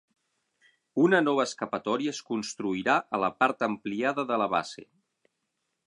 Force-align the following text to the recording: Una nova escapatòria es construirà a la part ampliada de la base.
Una 1.03 1.19
nova 1.25 1.45
escapatòria 1.49 2.15
es 2.17 2.21
construirà 2.31 2.97
a 3.19 3.21
la 3.25 3.31
part 3.43 3.65
ampliada 3.71 4.27
de 4.33 4.45
la 4.45 4.49
base. 4.57 4.89